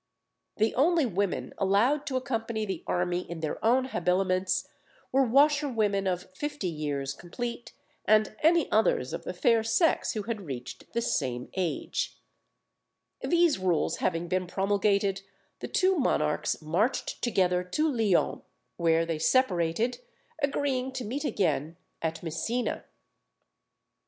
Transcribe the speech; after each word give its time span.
The 0.57 0.73
only 0.73 1.05
women 1.05 1.53
allowed 1.59 2.07
to 2.07 2.15
accompany 2.15 2.65
the 2.65 2.83
army 2.87 3.19
in 3.29 3.41
their 3.41 3.63
own 3.63 3.89
habiliments 3.89 4.67
were 5.11 5.21
washerwomen 5.23 6.07
of 6.07 6.33
fifty 6.33 6.69
years 6.69 7.13
complete, 7.13 7.73
and 8.05 8.35
any 8.41 8.67
others 8.71 9.13
of 9.13 9.25
the 9.25 9.33
fair 9.35 9.63
sex 9.63 10.13
who 10.13 10.23
had 10.23 10.41
reached 10.47 10.91
the 10.93 11.03
same 11.03 11.49
age. 11.55 12.17
Strutt's 13.19 13.19
Sports 13.19 13.21
and 13.21 13.29
Pastimes. 13.29 13.31
These 13.43 13.59
rules 13.59 13.97
having 13.97 14.27
been 14.27 14.47
promulgated, 14.47 15.21
the 15.59 15.67
two 15.67 15.95
monarchs 15.99 16.63
marched 16.63 17.21
together 17.21 17.63
to 17.63 17.87
Lyons, 17.87 18.41
where 18.77 19.05
they 19.05 19.19
separated, 19.19 19.99
agreeing 20.41 20.91
to 20.93 21.05
meet 21.05 21.25
again 21.25 21.77
at 22.01 22.23
Messina. 22.23 22.85